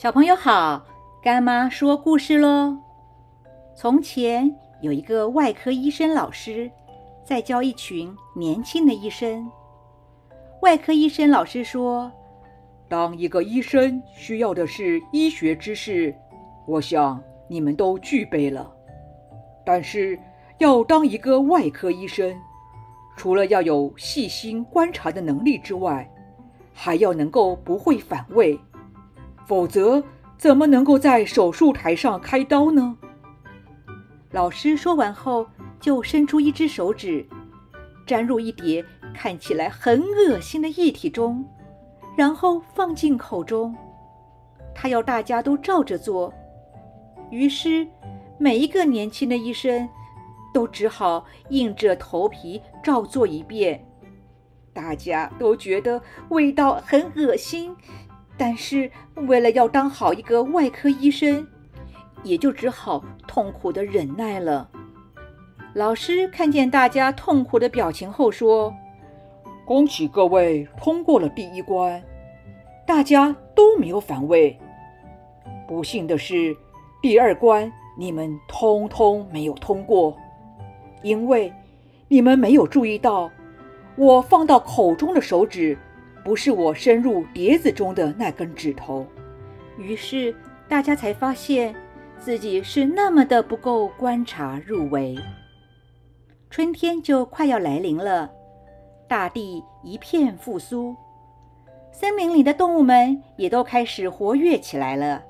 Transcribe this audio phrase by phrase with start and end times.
[0.00, 0.82] 小朋友好，
[1.22, 2.74] 干妈说故事喽。
[3.76, 6.70] 从前有一个外科医生老师，
[7.22, 9.46] 在教一群年轻的医生。
[10.62, 12.10] 外科医生老师说
[12.88, 16.16] ：“当一个医生需要的是医学知识，
[16.66, 18.72] 我想你们都具备了。
[19.66, 20.18] 但是
[20.56, 22.34] 要当一个外科医生，
[23.18, 26.10] 除了要有细心观察的能力之外，
[26.72, 28.58] 还要能够不会反胃。”
[29.50, 30.00] 否则，
[30.38, 32.96] 怎么能够在手术台上开刀呢？
[34.30, 35.44] 老师说完后，
[35.80, 37.26] 就伸出一只手指，
[38.06, 41.44] 沾入一叠看起来很恶心的液体中，
[42.16, 43.74] 然后放进口中。
[44.72, 46.32] 他要大家都照着做。
[47.32, 47.84] 于是，
[48.38, 49.88] 每一个年轻的医生
[50.54, 53.84] 都只好硬着头皮照做一遍。
[54.72, 57.74] 大家都觉得味道很恶心。
[58.40, 58.90] 但是
[59.28, 61.46] 为了要当好一个外科医生，
[62.22, 64.66] 也就只好痛苦的忍耐了。
[65.74, 68.74] 老师看见大家痛苦的表情后说
[69.66, 72.02] ：“恭喜各位通过了第一关，
[72.86, 74.58] 大家都没有反胃。
[75.68, 76.56] 不幸的是，
[77.02, 80.16] 第二关你们通通没有通过，
[81.02, 81.52] 因为
[82.08, 83.30] 你们没有注意到
[83.96, 85.76] 我放到口中的手指。”
[86.24, 89.06] 不是我伸入碟子中的那根指头，
[89.78, 90.34] 于是
[90.68, 91.74] 大家才发现
[92.18, 95.16] 自己是那么的不够观察入微。
[96.50, 98.30] 春天就快要来临了，
[99.08, 100.94] 大地一片复苏，
[101.92, 105.22] 森林里的动物们也都开始活跃起来了。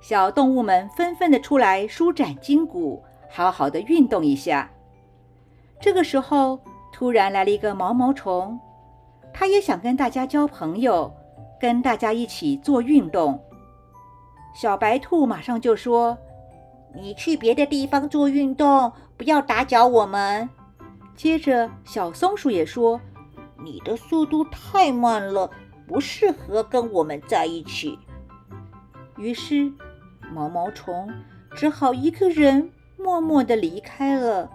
[0.00, 4.70] 小动物们纷纷的出来舒展筋骨，好好的运动一下。
[5.80, 6.60] 这个时候，
[6.92, 8.60] 突然来了一个毛毛虫。
[9.34, 11.12] 他也想跟大家交朋友，
[11.60, 13.38] 跟大家一起做运动。
[14.54, 16.16] 小白兔马上就说
[16.94, 20.48] ：“你去别的地方做运动，不要打搅我们。”
[21.16, 23.00] 接着，小松鼠也说
[23.62, 25.50] ：“你的速度太慢了，
[25.88, 27.98] 不适合跟我们在一起。”
[29.18, 29.72] 于是，
[30.32, 31.12] 毛毛虫
[31.56, 34.48] 只好一个人默默地离开了。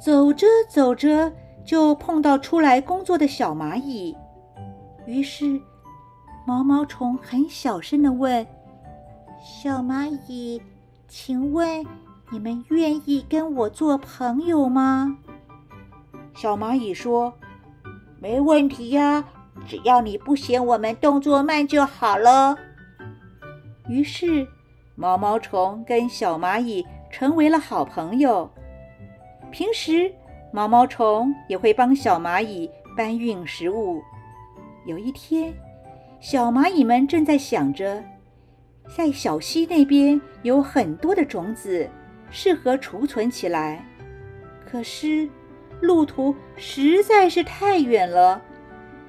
[0.00, 1.32] 走着走着。
[1.64, 4.16] 就碰到出来工作的小蚂蚁，
[5.06, 5.60] 于是
[6.44, 8.44] 毛毛虫很小声的问
[9.40, 10.60] ：“小蚂蚁，
[11.06, 11.86] 请问
[12.30, 15.16] 你们愿意跟我做朋友吗？”
[16.34, 17.32] 小蚂蚁说
[18.18, 19.24] ：“没问题呀，
[19.66, 22.56] 只要你不嫌我们动作慢就好了。”
[23.88, 24.46] 于是
[24.96, 28.50] 毛毛虫跟小蚂蚁成为了好朋友，
[29.52, 30.12] 平时。
[30.52, 34.02] 毛毛虫也会帮小蚂蚁搬运食物。
[34.84, 35.52] 有一天，
[36.20, 38.04] 小蚂蚁们正在想着，
[38.94, 41.88] 在小溪那边有很多的种子，
[42.30, 43.82] 适合储存起来。
[44.70, 45.28] 可是，
[45.80, 48.40] 路途实在是太远了，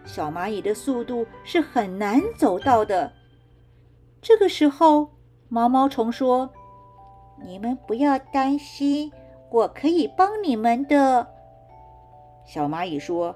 [0.06, 3.12] 小蚂蚁的速度是很难走到的。
[4.22, 5.10] 这个时候，
[5.50, 6.50] 毛毛虫说
[7.44, 9.12] ：“你们不要担心，
[9.54, 11.28] 我可以帮你们的。”
[12.44, 13.36] 小蚂蚁说：“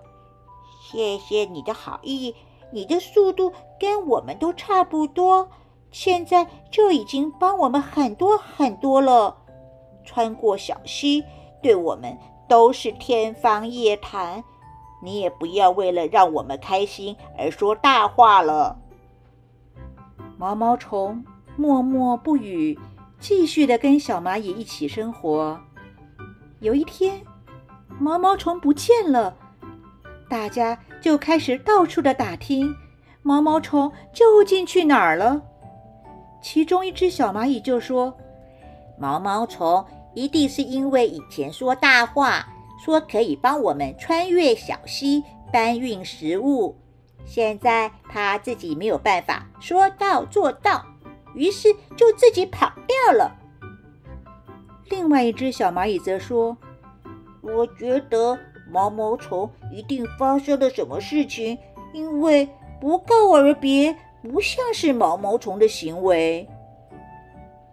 [0.81, 2.35] 谢谢你的好意，
[2.71, 5.47] 你的速度跟我们都差不多，
[5.91, 9.37] 现在就已经帮我们很多很多了。
[10.03, 11.23] 穿过小溪，
[11.61, 12.17] 对我们
[12.49, 14.43] 都是天方夜谭。
[15.03, 18.77] 你也不要为了让我们开心而说大话了。”
[20.37, 21.23] 毛毛虫
[21.55, 22.77] 默默不语，
[23.19, 25.59] 继续的跟小蚂蚁一起生活。
[26.59, 27.21] 有一天。
[27.99, 29.35] 毛毛虫不见了，
[30.29, 32.75] 大家就开始到处的打听，
[33.23, 35.41] 毛毛虫究竟去哪儿了？
[36.39, 38.15] 其中一只小蚂蚁就说
[38.99, 42.47] ：“毛毛虫一定是因为以前说大话，
[42.83, 46.77] 说可以帮我们穿越小溪搬运食物，
[47.25, 50.85] 现在他自己没有办法说到做到，
[51.33, 53.35] 于是就自己跑掉了。”
[54.97, 56.57] 另外一只小蚂蚁则说。
[57.41, 58.37] 我觉得
[58.69, 61.55] 毛毛虫一定发生了什么事情，
[61.93, 62.49] 因为
[62.81, 66.45] 不告而别不像是毛毛虫的行为。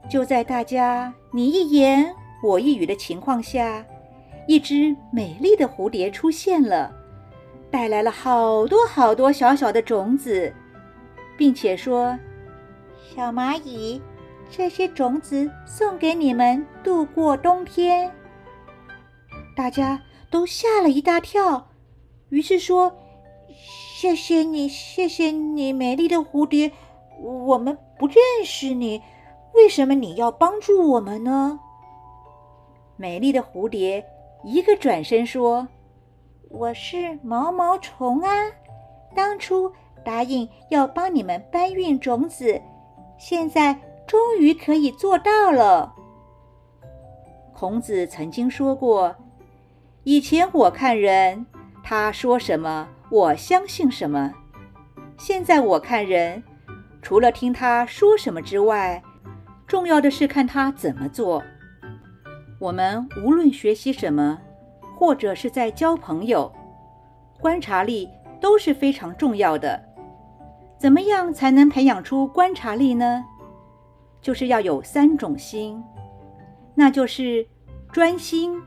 [0.09, 3.85] 就在大家你一言我一语的情况下，
[4.47, 6.93] 一只美丽的蝴蝶出现了，
[7.71, 10.53] 带来了好多好多小小的种子，
[11.39, 12.17] 并且说
[13.17, 14.01] ：“小蚂蚁，
[14.57, 18.09] 这些种子送给你们度过冬天。”
[19.57, 21.67] 大家都吓了一大跳，
[22.29, 22.93] 于是说
[23.97, 26.71] ：“谢谢你，谢谢你，美丽的蝴蝶，
[27.21, 29.03] 我们不认识你，
[29.55, 31.59] 为什么你要帮助我们呢？”
[32.97, 34.05] 美丽的蝴蝶
[34.45, 35.67] 一个转身说
[36.49, 38.31] ：“我是毛毛虫啊，
[39.17, 39.73] 当初
[40.05, 42.61] 答应要帮你们搬运种子，
[43.19, 45.95] 现在终于可以做到了。”
[47.55, 49.15] 孔子曾经说过
[50.05, 51.47] ：“以前我看人，
[51.83, 54.33] 他说什么，我相信什么；
[55.17, 56.43] 现在我看人，
[57.01, 59.03] 除了听他说什么之外，
[59.67, 61.43] 重要的是看他怎么做。”
[62.61, 64.39] 我们无论学习什么，
[64.97, 66.51] 或者是在交朋友，
[67.41, 68.09] 观察力
[68.41, 69.83] 都是非常重要的。
[70.79, 73.25] 怎么样才能培养出观察力呢？
[74.25, 75.85] 就是要有三种心，
[76.75, 77.47] 那就是
[77.93, 78.59] 专心、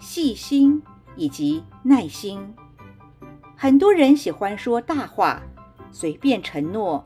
[0.00, 0.82] 细心
[1.14, 2.40] 以及耐心。
[3.54, 5.40] 很多人喜欢说大话，
[5.92, 7.04] 随便承诺，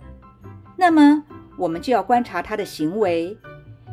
[0.76, 1.22] 那么
[1.58, 3.36] 我们就要观察他的行为。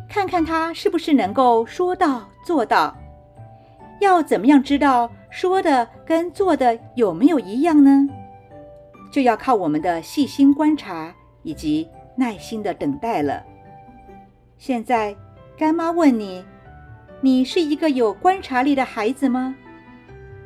[0.08, 2.96] 看看他是不是能够说到做到？
[4.00, 8.08] 要怎么样知道说的跟做的有没有一样呢？
[9.12, 11.14] 就要靠我们的细心观察
[11.44, 13.44] 以及耐心的等待了。
[14.58, 15.16] 现在，
[15.56, 16.44] 干妈问你：
[17.22, 19.56] 你是一个有观察力的孩子吗？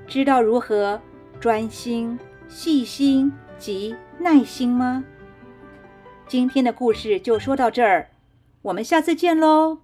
[0.05, 1.01] 知道如何
[1.39, 5.03] 专心、细心及耐心吗？
[6.27, 8.09] 今天的故事就说到这儿。
[8.61, 9.79] 我们下次见喽。